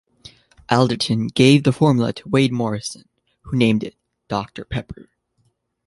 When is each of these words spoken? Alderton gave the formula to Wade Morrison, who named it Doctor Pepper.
Alderton 0.67 1.27
gave 1.27 1.61
the 1.61 1.71
formula 1.71 2.11
to 2.11 2.27
Wade 2.27 2.51
Morrison, 2.51 3.07
who 3.43 3.55
named 3.55 3.83
it 3.83 3.95
Doctor 4.27 4.65
Pepper. 4.65 5.07